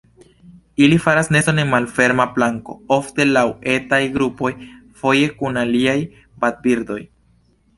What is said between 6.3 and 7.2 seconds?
vadbirdoj.